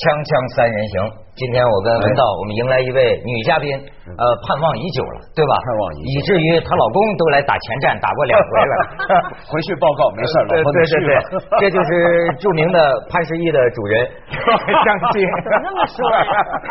[0.00, 5.52] 锵锵三人行，今天我跟文道，我们迎来一位女嘉宾，呃，盼望已久了，对吧？
[5.60, 8.72] 盼望已久以至于她老公都来打前站，打过两回了。
[9.44, 11.12] 回去报告没事了，对对对对，
[11.60, 11.92] 这就是
[12.40, 12.80] 著名的
[13.12, 14.08] 潘石屹的主人
[14.88, 15.20] 张欣。
[15.20, 16.00] 怎么那么说？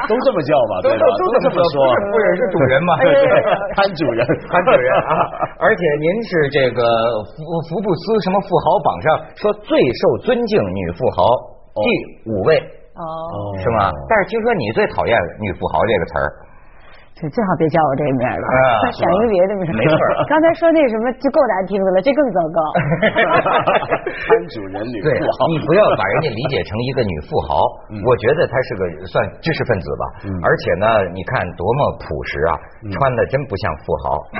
[0.10, 0.74] 都这么叫吧？
[0.82, 1.06] 都对吧？
[1.06, 2.98] 都这么说，夫人是主人嘛？
[2.98, 3.30] 对对，
[3.78, 5.54] 潘主人，潘主人啊！
[5.62, 6.82] 而且您是这个
[7.38, 9.06] 福福布斯什么富豪榜上
[9.38, 11.22] 说最受尊敬女富豪
[11.78, 12.58] 第五位。
[13.00, 13.92] 哦，是吗？
[14.10, 16.49] 但是听说你最讨厌“女富豪”这个词儿，这
[17.28, 19.74] 最好别叫我这个名儿了，啊想一个别的名儿。
[19.76, 19.94] 没错
[20.32, 22.60] 刚才说那什么就够难听的了，这更糟糕。
[24.08, 27.60] 摊主人女对富豪，你不要把人家理解成一个女富豪，
[28.08, 30.04] 我觉得她是个算知识分子吧。
[30.46, 32.52] 而且呢，你看多么朴实啊，
[32.94, 34.16] 穿的真不像富豪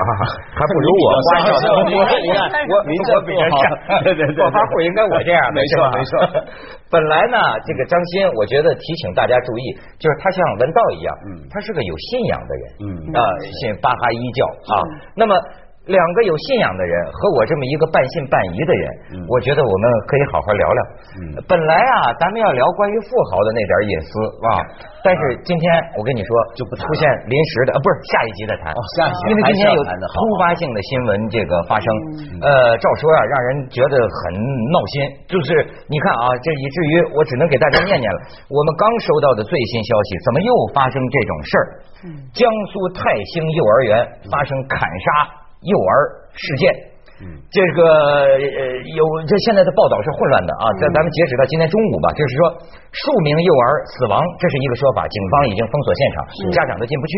[0.56, 6.12] 还不如我我您这我比人富豪强，对对对暴发户应该我这样的，没错没错。
[6.90, 13.20] 本来呢，这个张欣，我觉得提醒大家注意，就是他像文道一样，嗯他是个有信仰的人，嗯啊，
[13.60, 14.82] 信巴哈伊教啊。
[15.14, 15.34] 那么
[15.88, 18.84] 两个有信仰的人和我这么一个半信半疑的人，
[19.16, 20.80] 嗯我觉得我们可以好好聊聊。
[21.16, 24.10] 嗯本来啊，咱们要聊关于富豪的那点隐私
[24.44, 24.48] 啊，
[25.00, 25.64] 但是今天
[25.96, 28.68] 我跟你说，就不谈出现临时的，啊，不是下一集再谈。
[28.76, 31.88] 哦下一集因为今天有突发性的新闻这个发生，
[32.28, 34.20] 嗯呃，照说啊，让人觉得很
[34.68, 34.94] 闹心。
[35.32, 38.18] 就是你看啊，这以至于我只能给大家念念了。
[38.52, 41.66] 我们刚收到的最新消息，怎么又发生这种事儿？
[42.36, 43.00] 江苏泰
[43.32, 43.92] 兴幼儿园
[44.30, 46.90] 发生砍杀幼儿事件。
[47.52, 48.60] 这个呃
[48.96, 52.40] 有这现在的报道是混乱的啊，在咱们截止到今天中午吧，就是说
[52.96, 56.16] 数名幼儿死亡，这是一个说法，警方已经封锁现场，
[56.56, 57.12] 家长都进不去。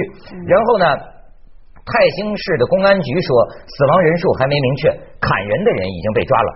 [0.51, 0.87] 然后呢，
[1.87, 3.31] 泰兴市的公安局说
[3.63, 4.91] 死亡人数还没明确，
[5.23, 6.51] 砍人的人已经被抓了。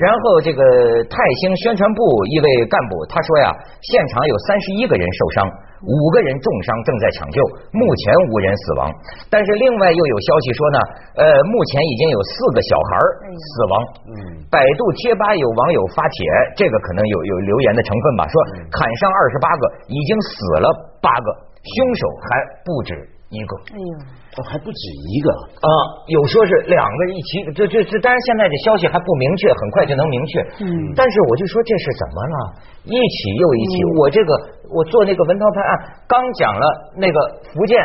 [0.00, 0.64] 然后这个
[1.12, 2.00] 泰兴宣传部
[2.32, 3.52] 一位干部他说呀，
[3.92, 5.52] 现场有三十一个人受伤，
[5.84, 7.36] 五个人重伤正在抢救，
[7.72, 8.80] 目前无人死亡。
[9.28, 10.78] 但是另外又有消息说呢，
[11.20, 12.90] 呃，目前已经有四个小孩
[13.36, 13.74] 死亡。
[14.08, 14.14] 嗯
[14.48, 16.18] 百度贴吧有网友发帖，
[16.56, 18.34] 这个可能有有留言的成分吧，说
[18.72, 20.32] 砍伤二十八个，已经死
[20.62, 20.66] 了
[21.02, 21.28] 八个，
[21.60, 22.26] 凶手还
[22.64, 22.94] 不止
[23.28, 23.52] 一个。
[23.74, 25.32] 哎呦，哦还不止一个，
[25.64, 25.68] 啊，
[26.12, 30.40] 有说是两个一起，这这这，当然现在这消息还不明确，很快就能明确。
[30.60, 32.36] 嗯但是我就说这是怎么了？
[32.84, 34.30] 一起又一起，我这个
[34.68, 35.70] 我做那个文涛判案，
[36.06, 37.16] 刚讲了那个
[37.48, 37.76] 福建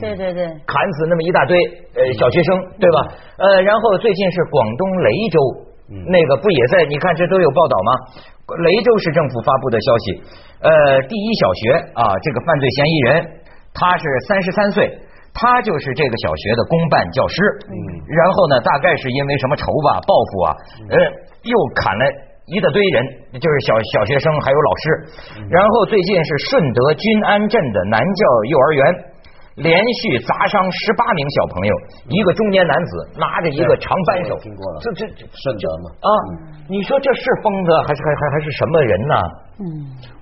[0.00, 1.54] 对对对，砍死那么一大堆
[1.94, 2.98] 呃小学生，对吧？
[3.38, 5.38] 呃，然后最近是广东雷州，
[6.10, 6.84] 那个不也在？
[6.86, 7.90] 你看这都有报道吗？
[8.50, 10.22] 雷州市政府发布的消息，
[10.58, 13.30] 呃，第一小学啊，这个犯罪嫌疑人
[13.74, 14.98] 他是三十三岁。
[15.32, 17.36] 他就是这个小学的公办教师，
[17.68, 17.74] 嗯，
[18.06, 20.48] 然后呢，大概是因为什么仇吧、报复啊，
[20.90, 20.96] 呃，
[21.42, 22.04] 又砍了
[22.46, 23.04] 一大堆人，
[23.38, 24.84] 就是小小学生还有老师。
[25.48, 28.82] 然后最近是顺德均安镇的南教幼儿园，
[29.56, 31.72] 连续砸伤十八名小朋友，
[32.08, 35.86] 一个中年男子拿着一个长扳手，听过了这这这顺德嘛。
[36.00, 36.08] 啊，
[36.70, 39.14] 你说这是疯子还是还还还是什么人呢？
[39.60, 39.66] 嗯，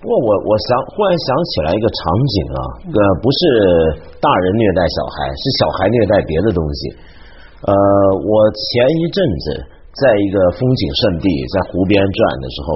[0.01, 3.39] 不过我我想忽然想起来一个场景啊，呃，不是
[4.19, 6.81] 大人虐待小孩，是小孩虐待别的东西。
[7.63, 7.71] 呃，
[8.19, 9.47] 我前一阵子
[9.93, 12.69] 在一个风景胜地，在湖边转的时候，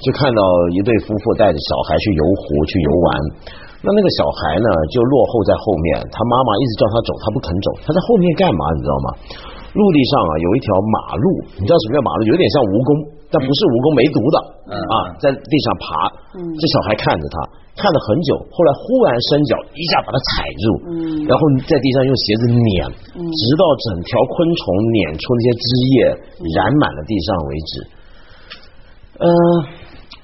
[0.00, 0.40] 就看到
[0.72, 3.08] 一对夫妇带着小孩去游湖去游玩。
[3.86, 8.66] 那那个小孩呢，就落后在后面，他妈妈一直叫他走，他不肯走，他在后面干嘛？
[8.74, 9.08] 你知道吗？
[9.78, 12.26] 陆地上啊有一条马路，你知道什么叫马路？
[12.26, 12.90] 有点像蜈蚣，
[13.30, 14.36] 但不是蜈蚣，没毒的
[14.74, 15.86] 啊，在地上爬。
[16.34, 17.36] 这小孩看着他，
[17.78, 20.64] 看了很久，后来忽然伸脚一下把他踩住，
[21.30, 22.90] 然后在地上用鞋子碾，
[23.22, 24.64] 直到整条昆虫
[24.98, 25.96] 碾出那些汁液
[26.58, 27.72] 染满了地上为止。
[29.16, 29.28] 呃，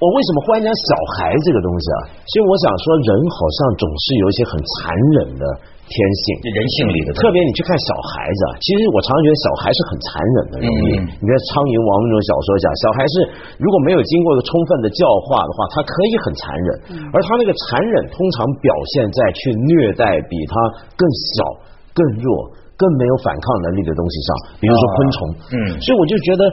[0.03, 1.99] 我为什么忽然讲小孩这个东西啊？
[2.27, 5.43] 其实我想说，人好像总是有一些很残忍的
[5.87, 5.95] 天
[6.27, 6.43] 性。
[6.43, 10.87] 人性里的特别你去看小孩子啊，其实我常常觉得小孩是很残忍的，容易。
[10.99, 13.15] 嗯你看《苍蝇王》那种小说讲，小孩是
[13.63, 16.67] 如果没有经过一个充分的教化的话，他可以很残忍，
[17.15, 20.53] 而他那个残忍通常表现在去虐待比他
[20.99, 21.47] 更小、
[21.95, 24.29] 更弱、更没有反抗能力的东西上，
[24.59, 25.17] 比如说昆虫。
[25.55, 26.43] 嗯所以我就觉得，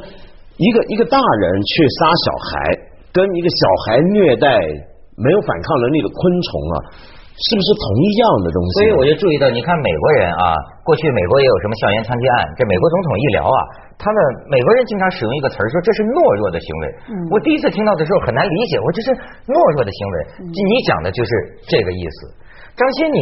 [0.55, 2.55] 一个一个大人去杀小孩，
[3.13, 4.47] 跟一个小孩虐待
[5.19, 6.75] 没有反抗能力的昆虫啊，
[7.35, 8.73] 是不是同一样的东西？
[8.73, 10.55] 所以我就注意到，你看美国人啊，
[10.85, 13.59] 过去美国也有什么校园枪击案，这美国总统一聊啊，
[13.99, 14.17] 他们
[14.49, 16.85] 美国人经常使用一个词儿，说这是懦弱的行为。
[17.33, 19.09] 我第一次听到的时候很难理解，我这是
[19.51, 20.17] 懦弱的行为。
[20.47, 21.31] 你讲的就是
[21.67, 22.17] 这个意思。
[22.79, 23.21] 张欣，你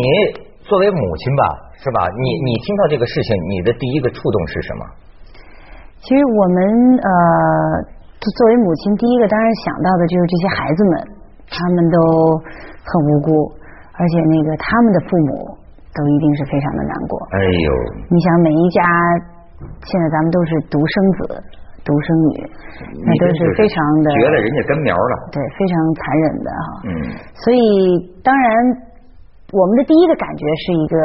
[0.69, 1.43] 作为母亲吧，
[1.81, 2.05] 是吧？
[2.13, 4.83] 你你听到这个事情，你的第一个触动是什么？
[5.99, 6.57] 其实我们
[7.03, 7.11] 呃，
[8.19, 10.93] 作为母亲，第一个当然想到的就是这些孩子们，
[11.47, 11.99] 他们都
[12.83, 13.31] 很无辜，
[13.95, 15.55] 而且那个他们的父母
[15.95, 17.15] 都一定是非常的难过。
[17.31, 17.69] 哎呦，
[18.11, 18.83] 你想每一家
[19.87, 21.19] 现在咱们都是独生子、
[21.87, 22.43] 独生女，
[23.07, 25.15] 那都是非常的绝了人家根苗了。
[25.31, 26.69] 对，非常残忍的哈。
[26.91, 26.91] 嗯，
[27.39, 27.61] 所以
[28.27, 28.51] 当然，
[29.55, 30.97] 我们的第一个感觉是一个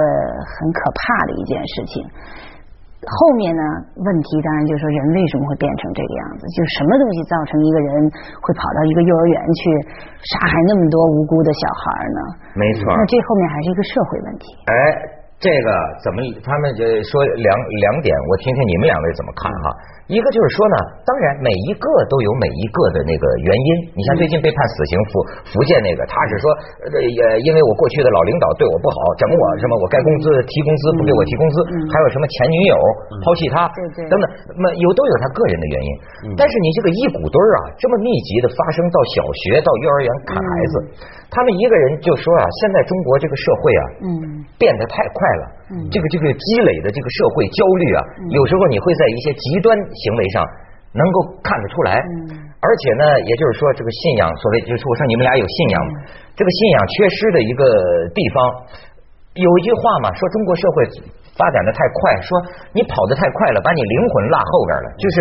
[0.50, 2.02] 很可怕的一件事情。
[3.04, 3.64] 后面呢，
[4.00, 6.48] 问题当然就是说人为什么会变成这个样子？
[6.56, 7.90] 就什么东西造成一个人
[8.40, 9.62] 会跑到一个幼儿园去
[10.24, 11.84] 杀害那么多无辜的小孩
[12.16, 12.20] 呢？
[12.56, 12.88] 没错。
[12.96, 14.46] 那这后面还是一个社会问题。
[14.72, 14.74] 哎，
[15.44, 15.70] 这个
[16.00, 16.24] 怎么？
[16.40, 19.68] 他们就说两两点，我听听你们两位怎么看哈？
[20.08, 23.68] 一个就是说呢，当然每一个都有每一个的那个原因。
[23.96, 25.12] 你像最近被判死刑福
[25.52, 26.46] 福建那个，他是说
[26.92, 31.56] 呃也因为我过去的老领导对我不好，整我什么，我该工资提工资不给我提工资，
[31.92, 32.76] 还有什么前女友
[33.24, 33.68] 抛弃他
[34.08, 34.24] 等等，
[34.60, 35.90] 那有都有他个人的原因。
[36.40, 40.74] 但是你这个一股堆儿啊，这么密集的发生到小学到幼儿园砍孩子，
[41.32, 44.12] 他们一个人就说啊，现在中国这个社会啊，嗯，
[44.60, 48.00] 变得太快了，嗯，这个这个积累的这个社会焦虑啊，
[48.32, 49.74] 有时候你会在一些极端。
[49.94, 50.44] 行为上
[50.92, 55.78] 能够看得出来，而且呢，也就是说，这个信仰，所谓就是我说你们俩有信仰，
[56.36, 57.64] 这个信仰缺失的一个
[58.14, 58.38] 地方，
[59.34, 60.76] 有一句话嘛，说中国社会
[61.38, 62.30] 发展的太快，说
[62.74, 65.16] 你跑得太快了，把你灵魂落后边了，就是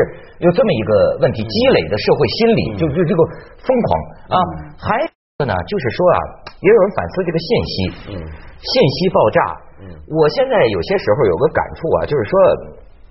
[0.45, 3.21] 有这么一个问题，积累的社会心理，就就这个
[3.65, 3.89] 疯狂
[4.35, 4.37] 啊。
[4.77, 5.01] 还
[5.41, 6.19] 呢，就是说啊，
[6.61, 7.75] 也有人反思这个信息，
[8.13, 8.15] 嗯
[8.61, 9.41] 信息爆炸。
[9.83, 12.33] 嗯我现在有些时候有个感触啊，就是说。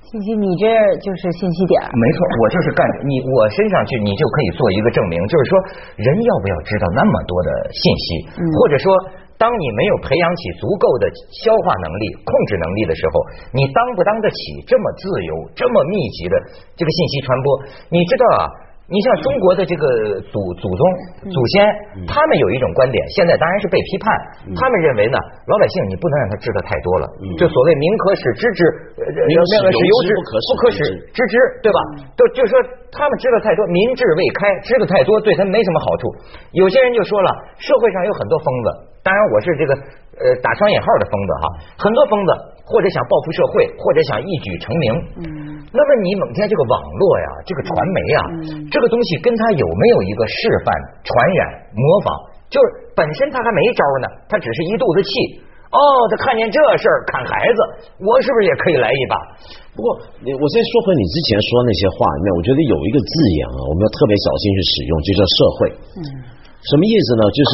[0.01, 0.65] 信息，你这
[0.99, 1.79] 就是信息点。
[1.87, 5.53] 没错，我就是干你，我身上去，你就可以做一个证明，就是说，
[5.95, 8.91] 人要不要知道那么多的信息，或者说，
[9.37, 11.07] 当你没有培养起足够的
[11.45, 13.13] 消化能力、控制能力的时候，
[13.55, 14.35] 你当不当得起
[14.67, 16.35] 这么自由、这么密集的
[16.75, 17.47] 这个信息传播？
[17.87, 18.41] 你知道啊？
[18.91, 20.81] 你像中国的这个祖祖宗
[21.31, 21.63] 祖先，
[22.03, 24.11] 他们有一种观点，现在当然是被批判。
[24.51, 25.15] 他们认为呢，
[25.47, 27.07] 老百姓你不能让他知道太多了，
[27.39, 28.59] 就所谓民可使知之，
[28.99, 30.77] 民可使由之，不可使
[31.15, 31.79] 知之，对吧？
[32.19, 32.59] 都就说
[32.91, 36.03] 他们知道太多，民智未开，知道太多对他没什么好处。
[36.51, 37.31] 有些人就说了，
[37.63, 38.67] 社会上有很多疯子，
[39.07, 39.71] 当然我是这个
[40.19, 41.43] 呃打双引号的疯子哈，
[41.79, 42.29] 很多疯子
[42.65, 44.87] 或者想报复社会，或者想一举成名。
[45.71, 48.21] 那么你每天这个网络呀，这个传媒啊，
[48.67, 50.35] 这个东西跟他有没有一个示
[50.65, 50.67] 范、
[51.03, 51.41] 传染、
[51.71, 52.11] 模仿？
[52.51, 55.11] 就是本身他还没招呢，他只是一肚子气。
[55.71, 55.79] 哦，
[56.11, 57.59] 他看见这事儿砍孩子，
[58.03, 59.15] 我是不是也可以来一把？
[59.71, 59.87] 不过，
[60.19, 65.57] 我先说回你之前说那些话里面，我觉得有一个字眼啊，我们要特别小心去使用，就叫社会。
[65.95, 66.03] 嗯，
[66.67, 67.23] 什么意思呢？
[67.31, 67.51] 就是。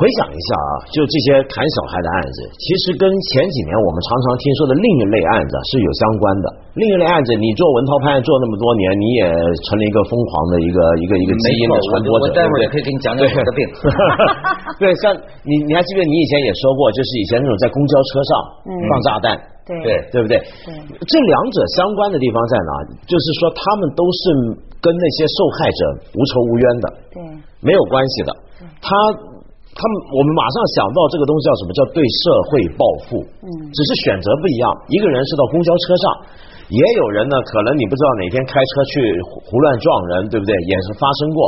[0.00, 6.46] 回想一下啊，就这些砍小孩的案子，其实跟前几年我们常常听说的另一类案子是有相关的。
[6.72, 9.28] 另一类案子，你做文涛拍案做那么多年，你也
[9.68, 12.32] 成了一个疯狂的一个一个一个基因的传播者。
[12.32, 13.60] 我待会儿也可以给你讲讲我的病。
[14.80, 15.12] 对，像
[15.44, 18.30] 你你还记得你以前也说过，就是以前那种在公交车上
[18.64, 19.36] 放炸弹，
[19.68, 20.40] 对对对不对？
[20.96, 22.72] 这两者相关的地方在哪？
[23.04, 25.80] 就是说他们都是跟那些受害者
[26.16, 27.20] 无仇无冤的，对，
[27.60, 28.32] 没有关系的。
[28.80, 29.28] 他。
[29.70, 31.70] 他们，我们马上想到这个东西叫什么？
[31.72, 33.22] 叫对社会报复。
[33.46, 34.66] 嗯，只是选择不一样。
[34.90, 36.04] 一个人是到公交车上，
[36.74, 38.94] 也有人呢，可能你不知道哪天开车去
[39.24, 40.52] 胡乱撞人，对不对？
[40.66, 41.38] 也是发生过。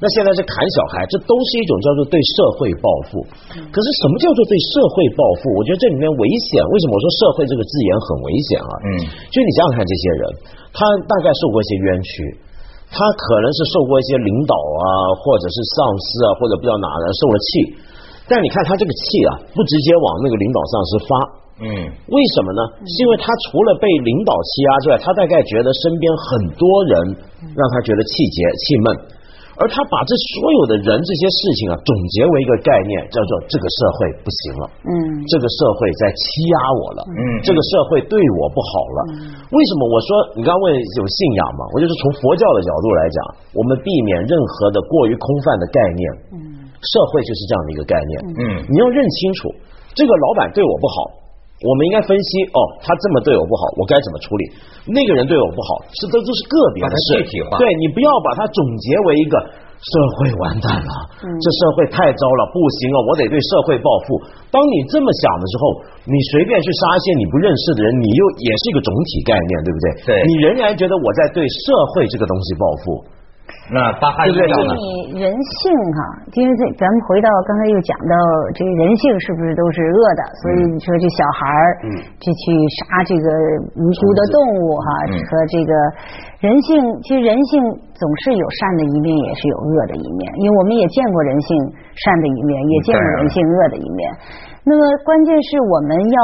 [0.00, 3.18] 那现在是砍小孩，这都是一种叫做对社会报复。
[3.52, 5.50] 可是什么叫做对社会报复？
[5.58, 6.62] 我觉得这里面危险。
[6.70, 8.72] 为什么我说社会这个字眼很危险啊？
[8.78, 8.88] 嗯，
[9.28, 10.22] 就你想想看，这些人
[10.72, 12.12] 他大概受过一些冤屈。
[12.88, 14.84] 他可能是受过一些领导啊，
[15.20, 17.48] 或者是上司啊，或者不知道哪的受了气，
[18.26, 21.10] 但你看他这个气啊，不直接往那个领导上司发，
[21.60, 21.68] 嗯，
[22.08, 22.60] 为什么呢？
[22.88, 26.92] 是因为他除了被领导欺压之外，他大概觉得身边很多人
[27.52, 28.86] 让他觉得气结、气闷。
[29.58, 34.94] 而他把这所有的人这些事情啊总结为一个概念，叫做这个社会不行了，嗯，
[35.26, 38.98] 这个社会在欺压我了，嗯，这个社会对我不好了。
[39.50, 41.66] 为什么我说你刚问有信仰嘛？
[41.74, 43.18] 我就是从佛教的角度来讲，
[43.58, 46.02] 我们避免任何的过于空泛的概念，
[46.38, 46.38] 嗯，
[46.78, 49.50] 社会就是这样的一个概念，嗯，你要认清楚，
[49.98, 51.27] 这个老板对我不好。
[51.58, 54.42] 我们应该分析哦，他这么对我不好，我该怎么处理？
[54.86, 57.58] 那个人对我不好，是都都是个别的事，具体化。
[57.58, 59.34] 对你不要把它总结为一个
[59.78, 64.22] 社会完蛋了，这社会太糟了，不行了，我得对社会报复。
[64.54, 65.62] 当你这么想的时候，
[66.06, 69.86] 你随便去杀一些你不认识的人，你又也是一个总体概念，对不对？
[70.14, 73.17] 对，你仍然觉得我在对社会这个东西报复。
[73.68, 74.24] 那巴哈？
[74.24, 75.60] 你人性
[75.92, 76.00] 哈，
[76.32, 78.14] 因为这咱们回到刚才又讲到
[78.56, 80.22] 这个人性是不是都是恶的？
[80.40, 82.42] 所以你说这小孩儿，嗯就去
[82.80, 83.26] 杀这个
[83.76, 85.72] 无辜的动物哈，嗯和这个
[86.40, 87.60] 人性，其实人性
[87.92, 91.48] 总是有善的一面，也是有恶的一面，因为我们也见过人性
[91.92, 94.00] 善的一面，也见过人性恶的一面。
[94.64, 96.18] 那么关键是我们要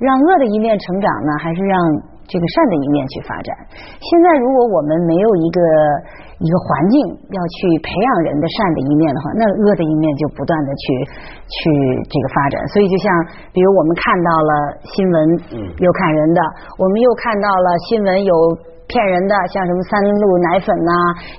[0.00, 1.76] 让恶的一面成长呢，还是让
[2.28, 3.56] 这个善的一面去发展？
[4.00, 5.60] 现在如果我们没有一个
[6.40, 6.96] 一个环境
[7.32, 10.84] 要去培养人的善的一面的话，那恶的一面就不断的去
[11.48, 11.58] 去
[12.08, 12.56] 这个发展。
[12.72, 13.06] 所以就像
[13.52, 14.50] 比如我们看到了
[14.96, 15.16] 新闻，
[15.54, 16.40] 嗯有砍人的，
[16.76, 18.34] 我们又看到了新闻有。
[18.86, 20.92] 骗人的，像什么三鹿奶粉呐、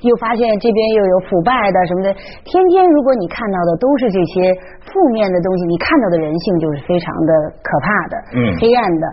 [0.03, 2.11] 又发现这边又有腐败的什么的，
[2.43, 4.51] 天天如果你看到的都是这些
[4.83, 7.31] 负面的东西，你看到的人性就是非常的
[7.63, 9.07] 可怕的，嗯黑暗的。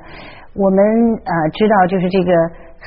[0.59, 0.79] 我们
[1.23, 2.31] 呃知道，就是这个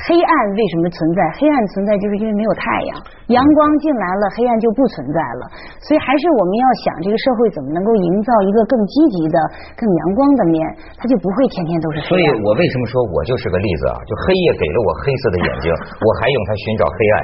[0.06, 1.20] 黑暗为什么存在？
[1.42, 2.94] 黑暗存在就是因为没有太阳，
[3.34, 5.50] 阳光进来了，黑暗就不存在了。
[5.82, 9.36] 所以还是我们要想，这个社会怎么能够营造一个更积极的、
[9.74, 10.62] 更阳光的面，
[11.02, 12.26] 它就不会天天都是黑所以。
[12.46, 13.98] 我为什么说我就是个例子啊？
[14.06, 17.16] 就黑夜给了我黑色的眼睛，我还用它寻找黑暗。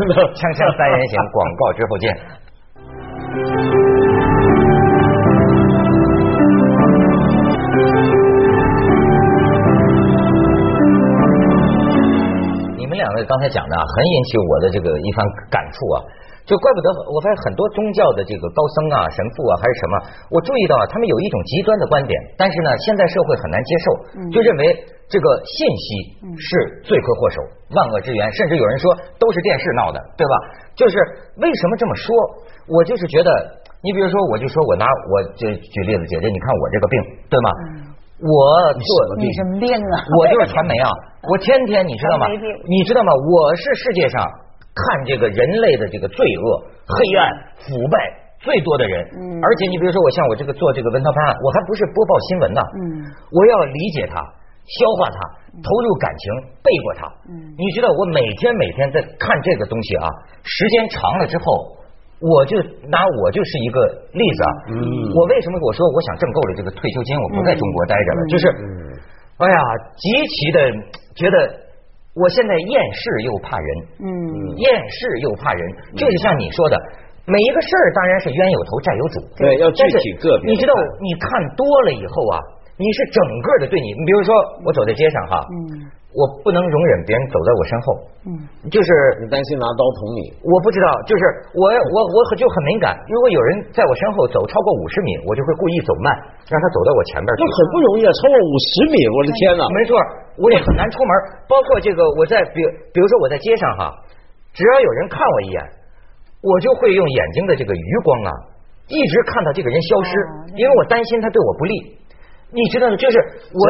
[0.32, 3.71] 锵锵三人行，广告之后见。
[13.24, 15.98] 刚才讲的啊，很引起我的这个一番感触啊。
[16.42, 19.94] 就怪不得我发现很多宗教的这个高僧啊、神父啊还是什么，
[20.34, 23.86] 我注意到啊，他们有一种极端的观点，但是呢，现在社会很难接受，
[24.34, 24.62] 就认为
[25.06, 25.86] 这个信息
[26.34, 27.38] 是罪魁祸首、
[27.78, 28.90] 万恶之源，甚至有人说
[29.22, 30.34] 都是电视闹的，对吧？
[30.74, 30.98] 就是
[31.38, 32.10] 为什么这么说？
[32.66, 33.30] 我就是觉得，
[33.82, 36.98] 你比如说，我就说我拿我这举例子，姐姐，你看我这个病，
[37.30, 37.48] 对吗？
[38.22, 38.38] 我
[38.78, 39.96] 做你什么病啊？
[40.18, 40.88] 我就是传媒啊，
[41.26, 42.26] 我天天你知道吗？
[42.70, 43.10] 你知道吗？
[43.10, 44.22] 我是世界上
[44.74, 46.44] 看这个人类的这个罪恶、
[46.86, 47.30] 黑暗、
[47.66, 47.96] 腐败
[48.38, 49.02] 最多的人。
[49.18, 52.80] 嗯而且你比如说，我像我这个做这个文涛判案，我还不是播报新闻呢，嗯
[53.34, 54.14] 我要理解它。
[54.62, 55.18] 消化它，
[55.58, 56.30] 投入感情，
[56.62, 57.02] 背过它。
[57.34, 60.06] 嗯你知道我每天每天在看这个东西啊，
[60.46, 61.42] 时间长了之后，
[62.22, 63.78] 我就拿我就是一个
[64.14, 64.50] 例子啊。
[64.70, 64.78] 嗯。
[65.14, 68.28] 我为什么我说我想挣够了这个退休金，我不在中国待着了，嗯。
[68.30, 68.44] 就是，
[69.38, 69.58] 哎呀，
[69.98, 70.58] 极其的
[71.18, 71.36] 觉得
[72.14, 73.68] 我现在厌世又怕人，
[74.00, 74.08] 嗯。
[74.56, 75.62] 厌世又怕人，
[75.96, 76.76] 就是像你说的。
[77.24, 82.36] 每一个事儿当然是冤有头债有主，对要具体个别你知道，你看多了以后啊，
[82.76, 84.34] 你是整个的对你，你比如说
[84.66, 87.86] 我走在街上哈，嗯我不能容忍别人走在我身后，
[88.28, 88.30] 嗯
[88.68, 88.88] 就是
[89.20, 91.22] 你担心拿刀捅你，我不知道，就是
[91.56, 96.12] 我我我就很敏感，如果有人在我身后走超过五十米，我就会故意走慢，
[96.52, 97.48] 让他走到我前边去那。
[97.48, 99.64] 很不容易啊，超过五十米，我的天哪！
[99.72, 99.96] 没错，
[100.36, 101.12] 我也很难出门。
[101.48, 102.60] 包括这个，我在比
[102.92, 103.88] 比如说我在街上哈，
[104.52, 105.58] 只要有人看我一眼，
[106.44, 108.30] 我就会用眼睛的这个余光啊，
[108.92, 111.74] 一直看到这个人消失哦，因为我担心他对我不利。
[112.52, 112.96] 你知道吗？
[112.96, 113.16] 就是
[113.52, 113.62] 我。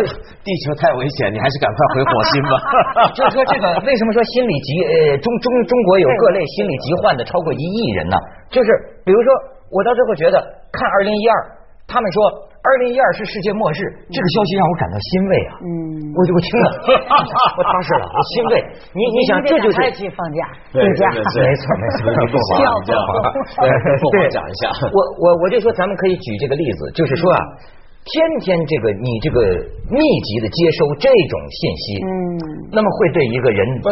[0.42, 2.52] 地球太危险，你还是赶快回火星吧
[3.14, 8.16] 就是说这个为什么说心理疾呃中中中国有各类心理疾患的超过一亿人呢？
[8.50, 8.68] 就是
[9.06, 9.28] 比如说
[9.70, 10.42] 我到最后觉得
[10.74, 11.34] 看二零一二，
[11.86, 12.18] 他们说
[12.58, 15.52] 二零一二是世界末日，这个消息让我感到欣慰啊！
[15.62, 15.66] 嗯，
[16.14, 16.66] 我就我听了，
[17.54, 18.58] 我踏实了，我欣慰。
[18.98, 20.42] 你你想这就是去放假
[20.74, 21.06] 对度假，
[21.38, 27.40] 没错没错，不妨笑这样死我对不妨讲一下我我我就说咱们可以举这个例子，就是说啊，
[28.04, 29.40] 天天这个你这个
[29.90, 32.08] 密集的接收这种信息，嗯。
[32.72, 33.88] 那么会对一个人不，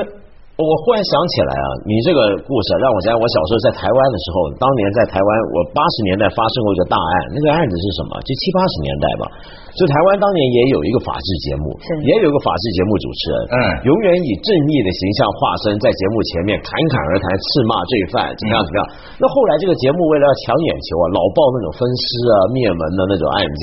[0.60, 8.20] 我忽然想起来啊，你这个故事让我想起我小时候在台湾的时候，当年在台湾，我八十年代发生过一个大案，那个案子是什么？
[8.28, 9.24] 就七八十年代吧。
[9.70, 18.82] 就台湾当年也有一个法制节目是，也有一个法制节目主持人，嗯永远以正义的形象化身，在节目前面侃侃而谈，斥骂罪犯，怎么样怎么样。
[19.22, 23.62] 那后来这个节目为了要抢眼球啊，老报那种分尸啊、灭门的那种案件，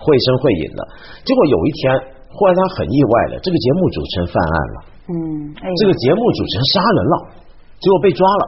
[0.00, 0.80] 绘声绘影的。
[1.22, 1.84] 结果有一天，
[2.32, 4.76] 忽然他很意外了，这个节目主持人犯案了。
[5.08, 5.14] 嗯，
[5.60, 7.14] 哎这个节目主持人杀人了，
[7.80, 8.44] 结果被抓了。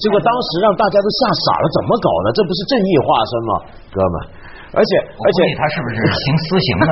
[0.00, 2.32] 结果当时让大家都吓傻了，怎么搞的？
[2.32, 3.52] 这不是正义化身吗，
[3.92, 4.16] 哥们？
[4.74, 6.88] 而且而且他是不是 行私刑的？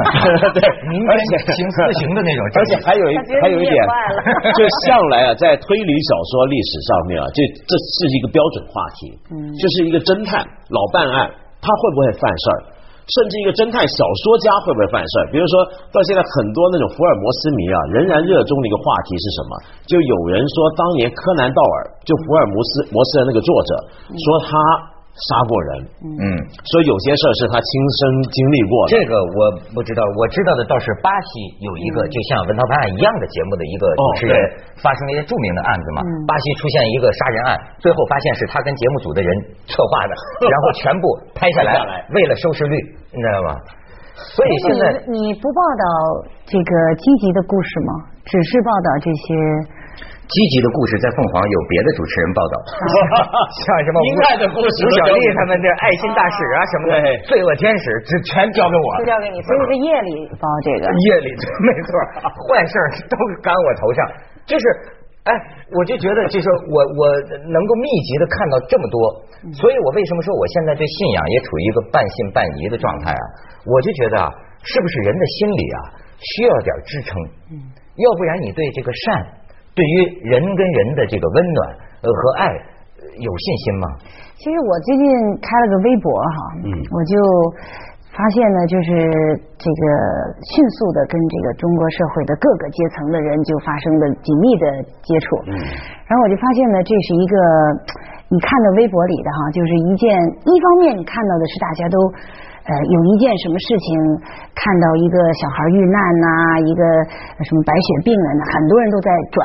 [0.56, 0.60] 对，
[0.92, 1.10] 民间
[1.56, 3.76] 行私刑的那种， 而且还有一还有一点
[4.56, 11.28] 就向来啊，在推理小说历史上面啊，这这是一个标准话题，嗯就是一个侦探老办案，
[11.60, 12.58] 他会不会犯事儿？
[13.04, 15.24] 甚至一个侦探小说家会不会犯事儿？
[15.28, 15.52] 比如说
[15.92, 19.52] 到现在很多那种福尔摩斯迷啊，仍然热衷的一个话题是什么？
[19.84, 21.76] 就有人说当年柯南道尔，
[22.08, 23.70] 就福尔摩斯摩斯的那个作者，
[24.08, 24.56] 说他
[25.14, 25.70] 杀过人，
[26.02, 26.26] 嗯，
[26.66, 28.00] 所以有些事儿是他亲身
[28.34, 28.98] 经历过的。
[28.98, 29.38] 这个我
[29.70, 34.34] 不知道，我知道的倒是巴西有一个就像文涛办案一样的节目的一个主持人，
[34.82, 36.02] 发生了一些著名的案子嘛。
[36.26, 39.30] 巴西出现一个杀人案，最后发现是他跟节目组的人
[39.70, 40.12] 策划的，
[40.50, 41.78] 然后全部拍下来，
[42.10, 42.74] 为了收视率，
[43.14, 43.54] 你知道吗？
[44.18, 45.84] 所以现在你不报道
[46.42, 48.10] 这个积极的故事吗？
[48.26, 49.30] 只是报道这些。
[50.24, 52.54] 积极的故事在凤凰有别的主持人报道，
[53.60, 54.08] 像什么吴
[54.40, 56.96] 的故事、吴小丽他们这爱心大使啊 什么的，
[57.28, 60.88] 罪恶天使这全交给我，就交给你，所以是夜里报这个。
[60.88, 61.28] 夜里
[61.60, 61.92] 没错，
[62.48, 62.72] 坏事
[63.12, 63.14] 都
[63.44, 64.00] 赶我头上，
[64.48, 64.64] 就是
[65.28, 65.30] 哎，
[65.76, 67.00] 我就觉得就是我我
[67.44, 68.96] 能够密集的看到这么多，
[69.60, 73.24] 所以我为什么说我现在对信仰也处于一个半信半疑的状态啊？
[73.68, 74.32] 我就觉得啊，
[74.64, 75.78] 是不是人的心里啊
[76.16, 77.20] 需要点支撑？
[77.52, 77.60] 嗯，
[78.00, 79.43] 要不然你对这个善。
[79.74, 79.94] 对于
[80.30, 81.58] 人跟人的这个温暖
[82.02, 82.46] 呃和爱
[83.18, 83.86] 有信心吗？
[84.38, 85.04] 其实我最近
[85.42, 87.14] 开了个微博哈，嗯，我就
[88.14, 88.90] 发现呢，就是
[89.58, 89.82] 这个
[90.54, 94.64] 迅速的跟这个中国社会的各个阶层的人就发生了紧密的
[95.02, 95.58] 接触，嗯，
[96.06, 97.34] 然后我就发现呢，这是一个
[98.30, 100.14] 你看到微博里的哈，就是一件
[100.46, 101.98] 一方面你看到的是大家都。
[102.64, 103.88] 呃，有一件什么事情，
[104.56, 106.28] 看到一个小孩遇难呐，
[106.64, 106.80] 一个
[107.44, 109.36] 什么白血病人呐，很多人都在转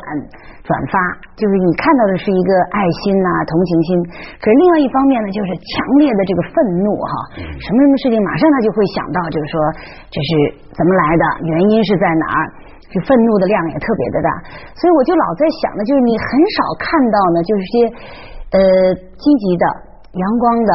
[0.63, 0.95] 转发，
[1.35, 3.89] 就是你看到的是一个爱心呐、同情心，
[4.39, 7.13] 可是另外一方面呢，就是强烈的这个愤怒哈，
[7.59, 9.55] 什么什么事情马上他就会想到，就是说
[10.07, 10.31] 这是
[10.71, 12.41] 怎么来的，原因是在哪儿，
[12.87, 14.31] 就愤怒的量也特别的大，
[14.79, 17.73] 所以我就老在想呢，就是你很少看到呢，就是些
[18.55, 18.59] 呃
[18.95, 19.65] 积极的、
[20.15, 20.71] 阳光的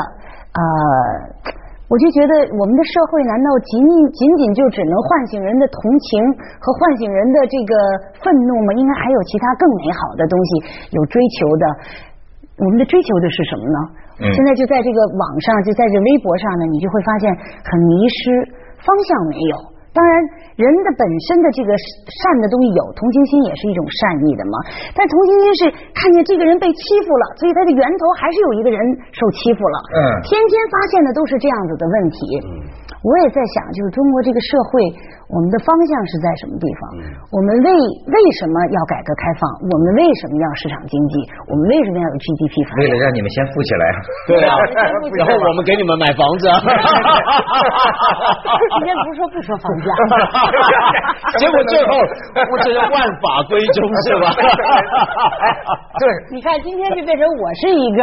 [0.60, 1.63] 呃。
[1.84, 6.08] 我就觉得我们的社会难道仅仅仅仅就只能唤醒人的同情
[6.58, 7.72] 和唤醒人的这个
[8.24, 8.72] 愤怒吗？
[8.72, 10.50] 应该还有其他更美好的东西
[10.96, 11.64] 有追求的。
[12.56, 13.78] 我们的追求的是什么呢？
[14.32, 17.28] 现在就在这个网上，就在这微博上呢，你就会发现
[17.66, 18.22] 很迷失，
[18.78, 19.73] 方向没有。
[19.94, 20.12] 当然，
[20.58, 24.58] 人的本身的这个善的东西有同情心，也是一种善意的嘛。
[24.90, 25.60] 但同情心是
[25.94, 28.78] 看见这个人被欺负了，所以它的源头还是有一个人
[29.14, 29.76] 受欺负了。
[29.94, 32.18] 嗯，天天发现的都是这样子的问题。
[32.42, 32.50] 嗯。
[33.04, 34.80] 我也在想，就是中国这个社会，
[35.34, 36.82] 我们的方向是在什么地方？
[37.34, 39.42] 我们为为什么要改革开放？
[39.66, 41.14] 我们为什么要市场经济？
[41.50, 42.78] 我们为什么要有 GDP 发展？
[42.80, 43.84] 为了让你们先富起来。
[44.30, 44.54] 对啊，
[45.20, 46.46] 然后我们给你们买房子。
[48.78, 49.90] 今天不是说不说房价，
[51.42, 51.90] 结果最后
[52.48, 54.30] 不是万法归宗是吧？
[56.00, 58.00] 对，你看今天就变成我是一个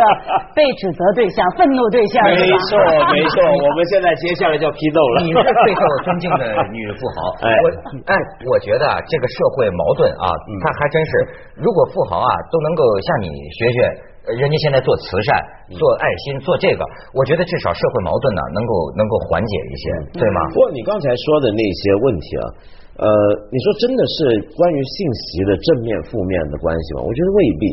[0.54, 2.22] 被指责对象、愤怒对象。
[2.28, 2.36] 没
[2.70, 2.78] 错，
[3.10, 4.92] 没错，我们现在接下来就要批。
[4.92, 7.66] 你是最受尊敬的女富豪，我
[8.10, 8.14] 哎，
[8.50, 10.26] 我觉得这个社会矛盾啊，
[10.64, 11.12] 他还真是，
[11.56, 13.78] 如果富豪啊都能够向你学学，
[14.38, 15.30] 人家现在做慈善、
[15.74, 16.82] 做爱心、做这个，
[17.14, 19.86] 我觉得至少社会矛盾呢能够能够缓解一些，
[20.20, 20.40] 对吗？
[20.54, 22.46] 不过你刚才说的那些问题啊，
[22.92, 23.08] 呃，
[23.50, 24.16] 你说真的是
[24.54, 27.02] 关于信息的正面负面的关系吗？
[27.02, 27.64] 我觉得未必。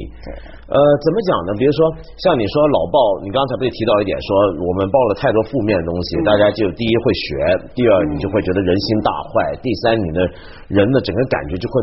[0.70, 1.50] 呃，怎么讲呢？
[1.58, 1.78] 比如说，
[2.22, 4.28] 像你说老报，你刚才不是提到一点，说
[4.62, 7.28] 我们报了太多负面的东西，大家就第一会学，
[7.74, 10.22] 第二你就会觉得人心大坏，第三你的
[10.70, 11.74] 人的整个感觉就会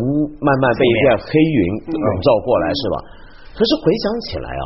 [0.42, 1.60] 慢慢被一片黑云
[1.92, 2.96] 笼罩过来，是吧？
[3.54, 4.64] 可是回想起来啊，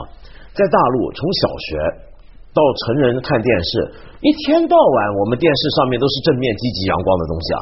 [0.54, 1.68] 在大陆从小学
[2.54, 3.72] 到成人看电视，
[4.24, 7.60] 一天到晚我们电视上面都是正面、积极、阳光的东西啊。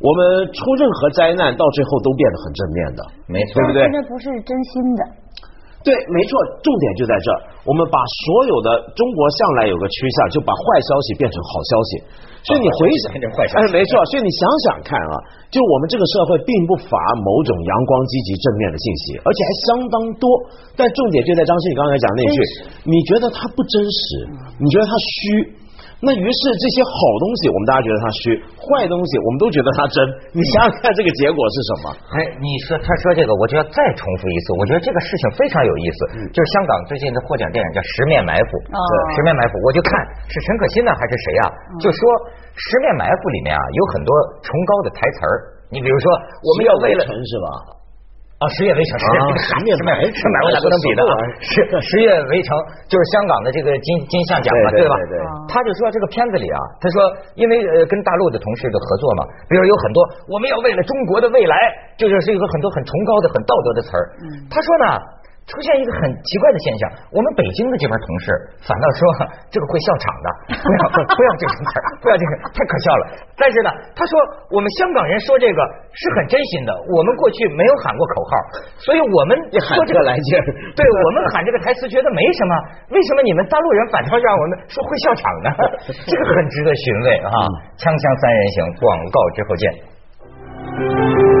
[0.00, 3.80] 我们出任何灾难，到最后都变得很正面的，没错，对不对？
[3.92, 5.00] 那不是真心的。
[5.80, 7.36] 对，没错，重点就在这儿。
[7.64, 7.96] 我们把
[8.28, 11.90] 所有的中国向来有个趋向，就把坏消息变成好消息。
[12.44, 13.12] 所以你回想，
[13.60, 13.96] 哎，没错。
[14.12, 15.16] 所以你想想看啊，
[15.52, 20.24] 就我们这个社会并不乏某种阳光、积极、正面的信息，而且还相当多。
[20.76, 22.36] 但重点就在张欣你刚才讲那句，
[22.88, 24.04] 你觉得它不真实，
[24.60, 25.59] 你觉得它虚。
[26.00, 29.96] 那于是这些好东西，我们大家觉得它虚；坏东西，我们都觉得它真。
[30.32, 31.84] 你想想看，这个结果是什么？
[32.16, 34.56] 哎，你说他说这个，我就要再重复一次。
[34.56, 35.98] 我觉得这个事情非常有意思，
[36.32, 38.50] 就是香港最近的获奖电影叫《十面埋伏》。
[39.12, 39.92] 十面埋伏，我就看
[40.24, 41.44] 是陈可辛呢还是谁啊？
[41.84, 42.00] 就说
[42.56, 44.10] 《十面埋伏》里面啊有很多
[44.40, 45.34] 崇高的台词儿。
[45.68, 46.06] 你比如说，
[46.42, 47.12] 我们要为了是
[47.44, 47.48] 吧？
[48.40, 51.12] 啊，十月围城，十月十月围城，哪不能比的啊？
[51.44, 51.52] 十
[51.84, 52.56] 十月围城
[52.88, 54.96] 就是香港的这个金金像奖嘛，对吧？
[55.44, 57.04] 他就说这个片子里啊，他说
[57.36, 60.00] 因为呃跟大陆的同事的合作嘛，比如有很多
[60.32, 61.52] 我们要为了中国的未来，
[62.00, 64.02] 就是是一个很多很崇高的、很道德的词儿。
[64.48, 64.84] 他说呢，
[65.50, 68.30] 出现一个很奇怪的现象，我们北京的这边同事
[68.62, 69.00] 反倒说
[69.50, 70.28] 这个会笑场的，
[70.62, 73.02] 不要不要这个词儿，不要这个太可笑了。
[73.34, 74.14] 但是呢，他说
[74.54, 75.58] 我们香港人说这个
[75.90, 78.30] 是很真心的，我们过去没有喊过口号，
[78.78, 80.38] 所以我们说这个来劲。
[80.78, 82.54] 对我们喊这个台词觉得没什么，
[82.94, 85.50] 为什么你们大陆人反倒让我们说会笑场呢？
[86.06, 87.34] 这个很值得询问啊！
[87.74, 91.39] 锵锵三人行，广告之后见。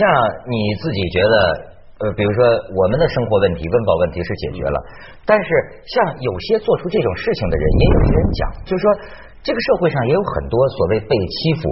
[0.00, 0.08] 像
[0.48, 1.36] 你自己觉得，
[2.00, 2.40] 呃，比如说
[2.72, 4.78] 我们的生活问题、温饱问题是解决了，
[5.28, 5.48] 但是
[5.84, 8.86] 像有些做出这种事情的人，也有些人讲，就是说
[9.44, 11.62] 这个社会上也有很多所谓被欺负、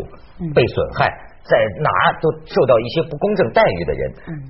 [0.53, 1.09] 被损害，
[1.49, 1.89] 在哪
[2.21, 4.03] 都受到一些不公正待遇的人。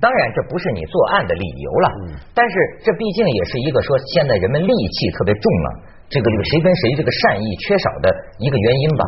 [0.03, 1.87] 当然，这不是你作案的理由了，
[2.35, 5.67] 但是这毕竟也是一个说现在人们戾气特别重了，
[6.11, 8.11] 这个谁跟谁这个善意缺少的
[8.43, 9.03] 一个原因吧。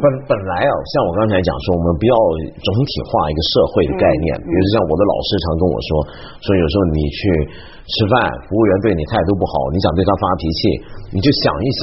[0.00, 2.14] 本本来啊，像我刚才讲说，我们不要
[2.48, 4.28] 总体化一个社会的概念。
[4.40, 5.88] 比如像我的老师常跟我说，
[6.40, 7.20] 说有时候你去
[7.84, 8.12] 吃饭，
[8.48, 10.60] 服务员对你态度不好，你想对他发脾气，
[11.12, 11.82] 你就想一想，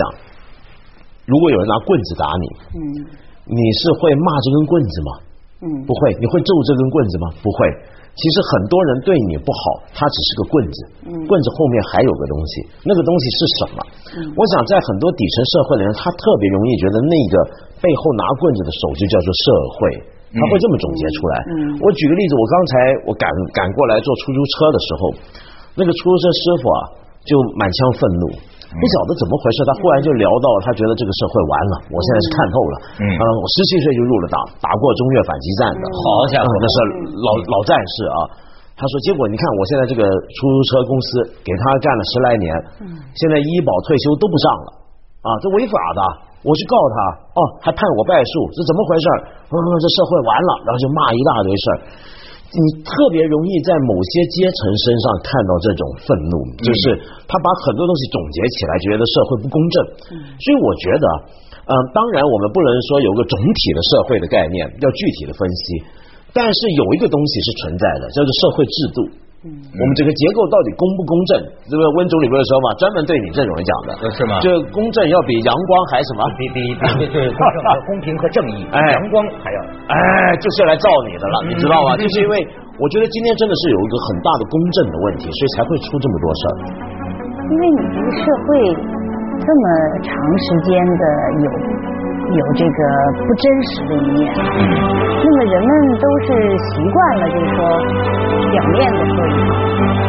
[1.30, 2.82] 如果有人拿棍子打你，嗯，
[3.46, 5.12] 你是会骂这根棍子吗？
[5.62, 6.16] 嗯，不会。
[6.18, 7.26] 你会揍这根棍子吗？
[7.44, 7.58] 不会。
[8.20, 10.78] 其实很多人对你不好，他只是个棍子，
[11.24, 13.80] 棍子后面还有个东西，那个东西是什么？
[14.36, 17.36] 我想在很多底层社会的人，他特别容易觉得那个
[17.80, 19.80] 背后拿棍子的手就叫做社会，
[20.36, 21.34] 他会这么总结出来。
[21.80, 22.74] 我举个例子，我刚才
[23.08, 23.24] 我赶
[23.56, 25.02] 赶过来坐出租车的时候，
[25.80, 26.80] 那个出租车师傅啊，
[27.24, 28.24] 就满腔愤怒。
[28.70, 31.74] 不晓得怎么回事，他忽然就聊到，他觉得这个社会完了。
[31.90, 32.76] 我现在是看透了。
[33.02, 35.84] 嗯，我十七岁就入了党，打过中越反击战的。
[35.90, 36.76] 好家伙，那是
[37.18, 38.18] 老老战士啊。
[38.78, 41.10] 他说，结果你看我现在这个出租车公司
[41.42, 42.48] 给他干了十来年，
[43.18, 44.68] 现在医保退休都不上了
[45.26, 46.02] 啊，这违法的。
[46.40, 46.96] 我去告他，
[47.36, 49.06] 哦，还判我败诉，这怎么回事？
[49.52, 51.78] 嗯，这社会完了，然后就骂一大堆事儿。
[52.50, 56.36] 你特别容易在某些阶层身上看到这种愤怒，
[56.66, 56.98] 就是
[57.30, 59.76] 他把很多东西总结起来，觉得社会不公正。
[60.18, 61.06] 所以我觉得，
[61.70, 65.64] 嗯，当然我们不能说有个总体的社会的概念，要具体的分析，
[66.34, 68.98] 但是有一个东西是存在的，叫做社会制度。
[69.40, 71.32] 我们这个结构到底公不公正？
[71.72, 74.36] 这个温总理不是说嘛，专门对你这种人讲的，是吗？
[74.44, 76.22] 这公正要比阳光还什么？
[76.36, 79.96] 比比比对公正公平和正义，哎阳光还要哎，
[80.44, 81.96] 就是来造你的了，你知道吗？
[81.96, 82.36] 就是因为
[82.76, 86.54] 我觉得今天真的是有一个很大的公正的问题，所以才会出这么多事儿。
[87.48, 88.48] 因为你这个社会
[89.40, 89.64] 这么
[90.04, 91.04] 长时间的
[91.40, 91.48] 有
[92.32, 92.80] 有这个
[93.26, 97.60] 不真实的一面，那么人们都是习惯了，就是说。
[98.50, 100.09] 表面的说一套。